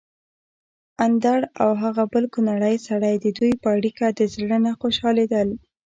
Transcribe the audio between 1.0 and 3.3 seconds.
اندړ او هغه بل کونړی سړی